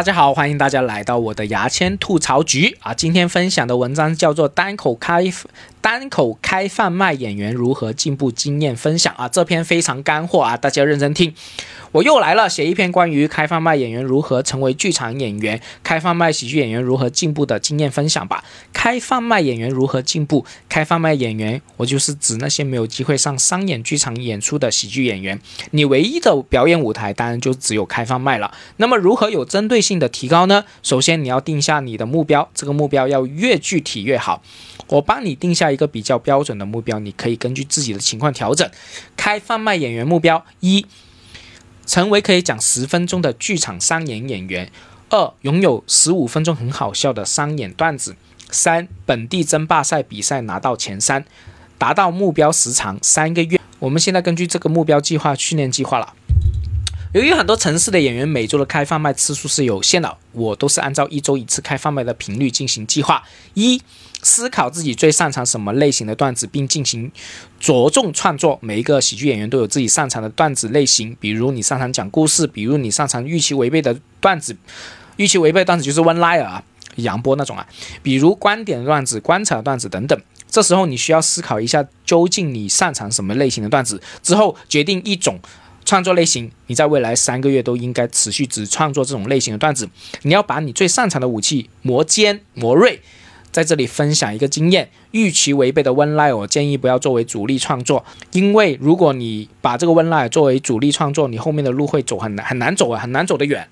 [0.00, 2.94] 大家好，欢迎大家来到我的牙签吐槽局啊！
[2.94, 5.22] 今天分享的文章叫做《单口开
[5.80, 11.34] 单口开贩卖演员如何进步经验分享》啊，这篇非常干货啊，大家认真听。
[11.92, 18.44] 我又来了，写一篇关于开贩卖演员如何成为剧场演员、开贩卖喜剧演员如何进步的经验分享吧。
[18.72, 20.44] 开贩卖演员如何进步？
[20.68, 25.40] 开贩卖演员，我就是指那些没有机会上商演剧场演出的喜剧演员。
[25.72, 28.52] 你唯一的表演舞台当然就只有开贩卖了。
[28.76, 30.64] 那么如何有针对性的提高呢？
[30.82, 34.42] 首先你要定下你的目标，这个目标要越具体越好。
[34.86, 38.68] 我帮你定下一个比较标准的目标，你可以根据自己的情况调整。
[39.16, 40.86] 开贩卖演员目标一。
[41.86, 44.70] 成为可以讲十分钟的剧场商演演员。
[45.08, 48.14] 二、拥有十五分钟很好笑的商演段子。
[48.48, 51.24] 三、本地争霸赛比赛拿到前三，
[51.78, 53.58] 达到目标时长三个月。
[53.80, 56.14] 我们现在根据这个目标计划训练计划了。
[57.12, 63.24] 由于很多城市的演员每周的开放麦次数是有限的，我都是按照一周一次开放麦的频率进行计划。
[63.54, 63.82] 一
[64.22, 67.10] 思考自己最擅长什么类型的段子，并进行
[67.58, 68.60] 着重创作。
[68.62, 74.56] 每一个喜剧演员都有自己擅长的段子类型，比如你擅长讲故事，比如你擅长预期违背的段子。
[75.16, 76.62] 预期违背的段子就是 one liar 啊，
[76.94, 77.66] 杨波那种啊，
[78.04, 80.16] 比如观点段子、观察段子等等。
[80.48, 85.40] 这时候你需要思考一下，究竟你擅长什么类型的段子，之后决定一种
[85.90, 86.48] 创作类型。
[86.68, 89.88] 你在未来三个月都应该持续只创作这种类型的段子。
[90.22, 93.00] 你要把你最擅长的武器磨尖、磨锐。
[93.50, 103.66] 在这里分享一个经验，预期违背的 one line，我建议不要作为主力创作，因为如果你把这个 one line 作为主力创作，你后面的路会走很难很难走啊，很难走得远。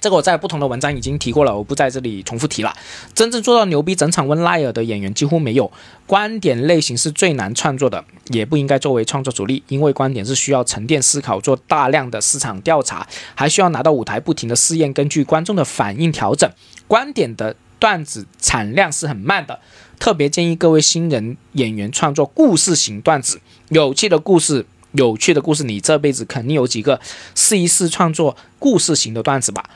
[0.00, 2.74] 这个我在不同的文章已经提过了，我不在这里重复提了。
[3.14, 5.70] 真正做到牛逼整场 one line 的演员几乎没有。
[6.06, 16.50] 观点类型是最难创作的，也不应该作为创作主力，因为观点是需要沉淀思考，做大量的市场调查，还需要拿到舞台不停的试验，根据观众的反应调整
[16.88, 17.54] 观点的。
[17.80, 19.58] 段子产量是很慢的，
[19.98, 23.40] 特别建议各位新人演员创作故事型段子，
[23.70, 27.00] 有趣的故事，有趣的故事，你这辈子肯定有几个，
[27.34, 29.68] 试一试创作故事型的段子吧。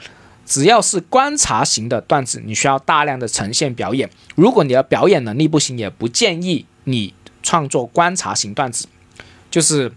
[0.47, 4.11] 只要是观察型的段子，你需要大量的呈现表演。
[4.35, 8.87] 如果你的表演能力不行，也不建议你创作观察型段子，
[9.51, 9.93] 就是。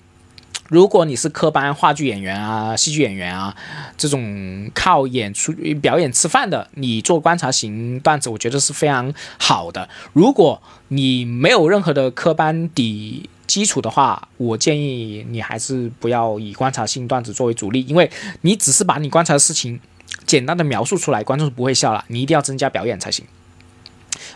[0.70, 3.56] 如果你是科班话剧演员啊、戏剧演员啊，
[3.96, 9.88] 这种靠演出表演吃饭的，你做观察型段子，我觉得是非常好的。
[10.12, 19.80] 如果你没有任何的科班底基础的话，我建议你还是不要以观察性段子作为主力，因为你只是把你观察的事情
[20.26, 22.04] 简单的描述出来，观众是不会笑了。
[22.10, 23.26] 你一定要增加表演才行。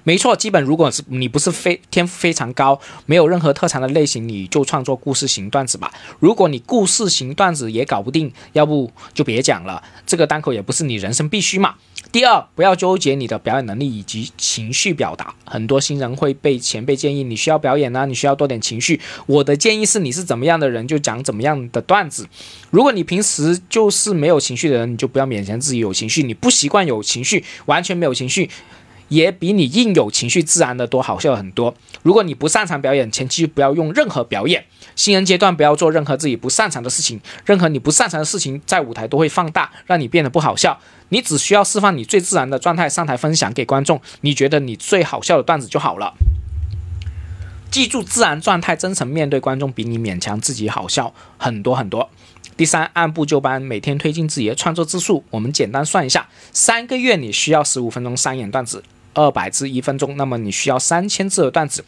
[0.03, 5.91] 没错，基本如果是你不是非天赋非常高，没有任何特长的类型，你就创作故事型段子吧。
[6.19, 9.83] 如果你故事型段子也搞不定，要不就别讲了。
[10.05, 11.75] 这个单口也不是你人生必须嘛。
[12.11, 15.33] 第二，不要纠结你的表演能力以及情绪表达。
[15.45, 18.99] 很多新人会被前辈建议你需要表演呢，你需要多点情绪。
[19.27, 22.27] 我的建议是，你是怎么样的人就讲怎么样的段子。
[22.69, 26.23] 如果你平时就是没有情绪的人，你就不要勉强自己有情绪。
[26.23, 28.49] 你不习惯有情绪，完全没有情绪。
[29.11, 31.75] 也比你硬有情绪自然的多好笑很多。
[32.01, 34.63] 如果你不擅长表演，前期不要用任何表演。
[34.95, 40.79] 新人阶段不要做任何自己不擅长的事情，任何你不擅长的事情在舞台都会放大，让你变得不好笑。
[41.09, 46.13] 你只需要释放你最自然的状态上台分享给观众，你觉得你最好笑的段子就好了。
[47.69, 52.09] 记住，自然状态、真诚面对观众，比你勉强自己好笑很多很多。
[52.55, 55.23] 第三，按部就班，每天推进自己的创作字数。
[55.31, 58.83] 我们简单算一下，三个月你需要十五分钟三演段子。
[59.13, 61.83] 二百字一分钟，那么你需要三千字的段子。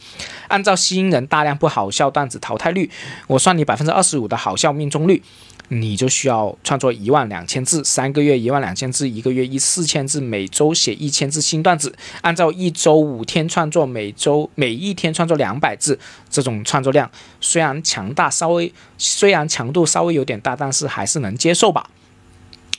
[0.48, 2.90] 按照新人大量不好笑段子淘汰率，
[3.28, 5.24] 我算你百分之二十五的好笑命中率，
[5.70, 11.96] 你就需要创作一万两千字，三个月一万两千字，一个月一四千字，每周写一千字新段子。
[12.22, 15.98] 按照一周五天创作，每周每一天创作两百字，
[16.30, 17.10] 这种创作量
[17.40, 21.90] 虽然强大，稍微虽然强度稍微有点大，但是还是能接受吧。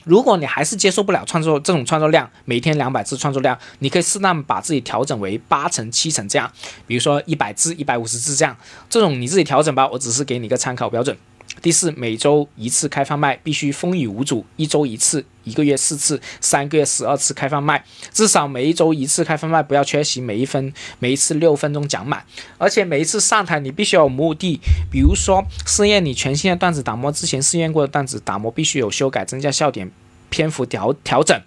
[0.05, 6.49] 如果你还是接受不了创作这种创作量，每天两百字创作量，你可以适当把自己调整为八成、七成这样，
[6.87, 8.55] 比如说一百字、一百五十字这样，
[8.89, 11.17] 这种你自己调整吧，我只是给你一个参考标准。
[11.61, 22.23] 第四，每周一次开放麦，必须风雨无阻，一周一次，一个月四次，三个月十二次开放麦，至少每一周一次开放麦，不要缺席，每一分每一次六分钟讲满，
[22.57, 24.59] 而且每一次上台你必须有目的，
[24.91, 29.89] 比如说试验你全新的段子打磨之前试验过的段子打磨必须有修改，增加笑点，
[30.29, 31.41] 篇幅调调整。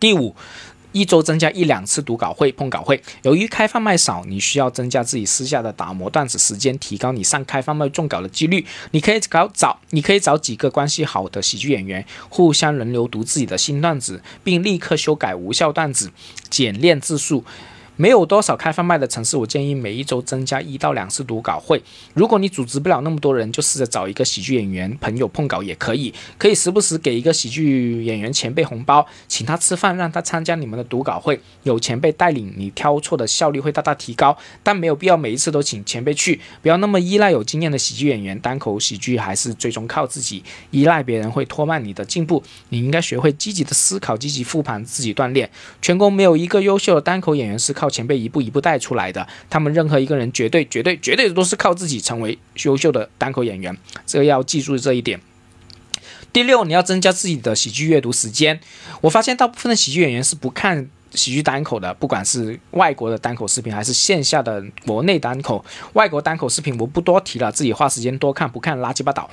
[0.00, 0.34] 第五。
[0.94, 3.02] 一周增加一两次读稿会、碰稿会。
[3.22, 8.64] 由于开放麦少，你需要增加自己私下的打磨段子时间，提高你上开放麦中稿的几率。
[8.92, 16.12] 你可以搞找，你可以找几个关系好的喜剧演员，互相轮流读自己的新段子，并立刻修改无效段子，
[16.48, 17.44] 简练字数。
[17.96, 21.80] 没有多少开放麦的城市，我建议每一周增加一到两次读稿会。
[22.12, 26.12] 如果你组织不了那么多人，就试着找一个喜剧演员朋友碰稿也可以。
[26.36, 31.40] 可以时不时给一个喜剧演员前辈红包，请他吃饭，让他参加你们的读稿会。
[31.62, 34.36] 有前辈带领，你挑错的效率会大大提高。
[34.64, 38.36] 但没有必要每一次都请前辈去，不要那么依赖有经验的喜剧演员。
[38.40, 40.42] 单口喜剧还是最终靠自己，
[40.72, 42.42] 依赖别人会拖慢你的进步。
[42.70, 45.48] 你应该学会积极的思考，积极复盘，自己锻炼。
[45.80, 47.83] 全国没有一个优秀的单口演员是靠。
[47.84, 53.76] 靠前辈一步一步带出来的，他们任何一个人绝对绝对绝对都是靠自己成为优秀的单口演员，
[54.06, 55.20] 这个要记住这一点。
[56.32, 58.58] 第六，你要增加自己的喜剧阅读时间。
[59.02, 60.88] 我发现大部分的喜剧演员是不看。
[61.14, 69.30] 喜剧单口的，不管是外国的单口视频，还是线下的国内单口，外国单口视频我不多提了，自己花时间多看，不看垃圾巴倒。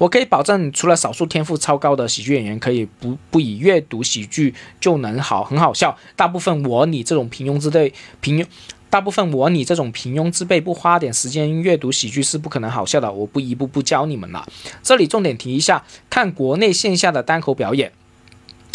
[0.00, 7.92] 我可以保证，除了少数天赋超高的喜剧演员，可以不不以阅读喜剧就能好很好笑，大部分我你这种平庸之辈，
[8.22, 8.46] 平庸，
[8.88, 13.12] 大部分我你这种平庸之辈，不花点时间阅读喜剧是不可能好笑的。
[13.12, 14.48] 我不一步步教你们了。
[14.82, 17.92] 这里重点提一下，看国内线下的单口表演。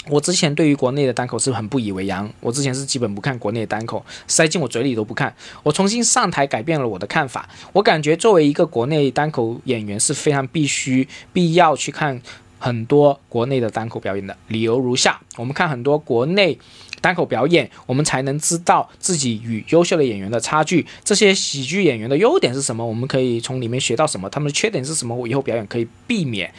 [0.10, 5.36] 我之前对于国内的单口是很不以为然，我之前是基本不看国内的单口，塞进我嘴里都不看。
[5.63, 12.22] 我重新上台改变了我的看法，我感觉作为一个国内单口演员是非常必须必要去看
[12.60, 14.38] 很多国内的单口表演的。
[14.48, 16.58] 理由如下：我们看很多国内
[17.01, 20.86] 单口表演，我们才能知道自己与优秀的演员的差距。
[21.04, 22.86] 这些喜剧演员的优点是什么？
[22.86, 24.30] 我们可以从里面学到什么？
[24.30, 25.16] 他们的缺点是什么？
[25.16, 26.54] 我以后表演可以避免。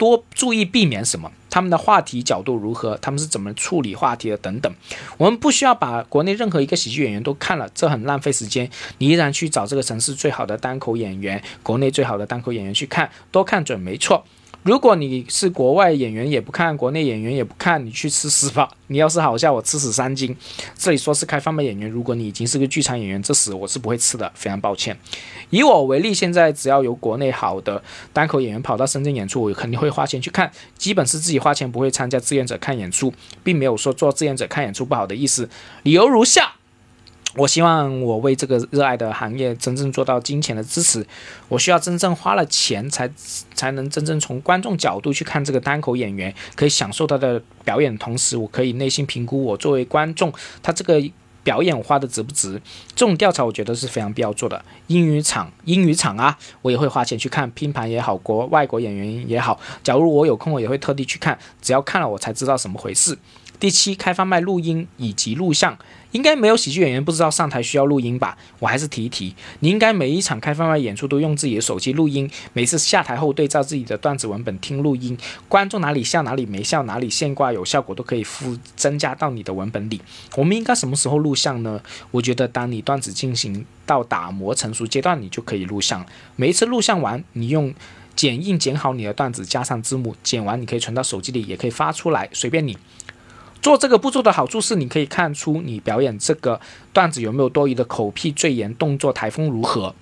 [0.00, 1.30] 多注意避免什么？
[1.50, 2.96] 他们的话题角度如何？
[3.02, 4.36] 他们是怎么处理话题的？
[4.38, 4.72] 等等。
[5.18, 8.70] 我们不需要把国内任何一个喜剧演员都看了，这很浪费时间。
[8.96, 14.24] 你依然去找这个城市最好的单口演员，国内最好的单口演员去看，多看准没错。
[14.62, 18.68] 如果你是国外演员也不看，国内演员也不看，你去吃屎吧！
[18.88, 20.36] 你要是好笑，我吃屎三斤。
[20.76, 24.94] 这里说是开放麦演员，如果你已经是个剧场演员，这屎我是不会吃的，非常抱歉。
[25.48, 33.10] 以我为例，现在只要有国内好的单口演员跑到深圳演出，我肯定会花钱去看，基本是自己花钱，不会参加志愿者看演出，
[33.42, 35.48] 并没有说做志愿者看演出不好的意思。
[35.84, 36.59] 理由如下。
[37.36, 41.06] 我希望我为这个热爱的行业真正做到金钱的支持。
[41.48, 43.08] 我需要真正花了钱才
[43.54, 50.32] 才能真正从观众角度去看这个单口演员，可以享受他的表演，同时我可以内心评估我作为观众
[50.62, 51.00] 他这个
[51.42, 52.60] 表演花的值不值。
[52.94, 54.62] 这种调查我觉得是非常必要做的。
[54.88, 59.58] 英语场，英语场啊，我也会花钱去看拼盘也好，国外国演员也好。
[59.82, 61.38] 假如我有空，我也会特地去看。
[61.62, 63.16] 只要看了，我才知道怎么回事。
[63.60, 65.78] 第七，开放麦录音以及录像。
[66.12, 68.36] 应该没有喜剧演员不知道上台需要录音吧？
[68.58, 75.16] 我还是提一提，你应该每一场开放麦演出都用自己的手机录音，每次下台后对照自己的段子文本听录音，
[75.48, 80.00] 观众哪里笑哪里没笑，哪里现挂有效果都可以附增加到你的文本里。
[80.36, 81.80] 我们应该什么时候录像呢？
[82.10, 86.04] 我觉得当你段子进行到打磨成熟阶段，你就可以录像。
[86.34, 87.72] 每一次录像完，你用
[88.16, 92.76] 剪映剪好你的段子，加上字幕，剪完你可以存到手机里，也可以发出来，随便你。
[93.62, 96.60] 做这个步骤的好处是，你可以看出你表演这个
[96.92, 99.94] 段子有没有多余的口癖、赘言、动作、台风如何。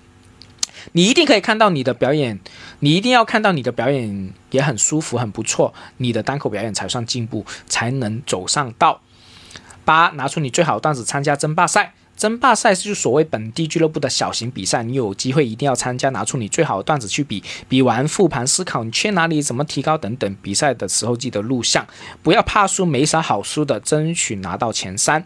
[0.93, 2.38] 你一定可以看到你的表演，
[2.78, 9.00] 你一定要看到你的表演也很舒服、很不错，你的单口表演才算进步，才能走上道。
[9.84, 11.94] 八，拿出你最好的段子参加争霸赛。
[12.18, 17.40] 争霸赛是所谓本地俱乐部的小型比赛，你有机会一定要参加，拿出你最好的段子去比。
[17.68, 20.37] 比完复盘思考你缺哪里，怎么提高等等。
[20.42, 21.87] 比赛的时候记得录像，
[22.20, 25.25] 不要怕输，没啥好输的，争取拿到前三。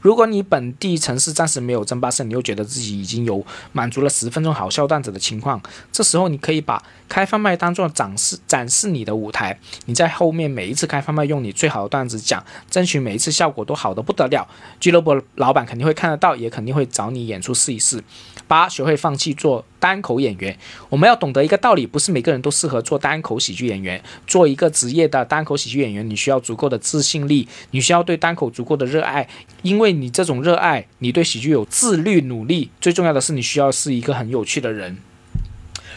[0.00, 5.60] 如果你本地城市暂时没有争霸赛，你又觉得自己已经有满足了十分钟好笑段子的情况，
[5.92, 9.58] 这时候你可以把开放麦当做展示展示你的舞台。
[9.84, 14.48] 你在后面每一次开放麦用你最好的段子讲，争取每一次效果都好的不得了。
[14.78, 16.29] 俱乐部老板肯定会看得到。
[16.36, 18.02] 也肯定会找你演出试一试。
[18.46, 20.58] 八，学会放弃做单口演员。
[20.88, 24.02] 我们要懂得一个道理，不是每个人都适合做单口喜剧演员。
[24.26, 29.28] 做一个职业的单口喜剧演员，你需要足够的自信力，你需要对单口足够的热爱。
[29.62, 32.70] 因为你这种热爱，你对喜剧有自律努力。
[32.80, 34.98] 最重要的是，你需要是一个很有趣的人。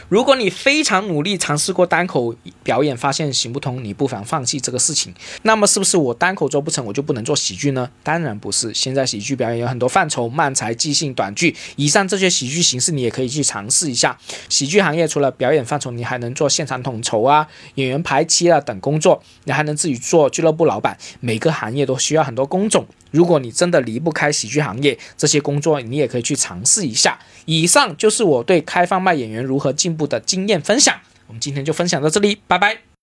[0.10, 5.14] 如果你非常努力尝试过单口表演，发现行不通，你不妨放弃这个事情。
[5.44, 7.90] 那么是不是我单口做不成，我就不能做喜剧呢？
[8.04, 8.74] 当然不是。
[8.74, 14.18] 现在喜剧表演有很多范畴，慢才、即兴、短剧，以上这些喜剧形式你也可以去尝试一下。
[14.50, 20.98] 喜剧行业除了表演范畴，你还能做现场统筹啊、演员排期啊等工作，你还能自己做俱乐部老板。
[21.20, 22.86] 每个行业都需要很多工种。
[23.12, 27.20] 如果你真的离不开喜剧行业，这些工作你也可以去尝试一下。
[27.46, 31.00] 以上就是我对开放麦演员如何进进步的经验分享。
[31.28, 32.84] 我们今天就分享到这里，拜拜。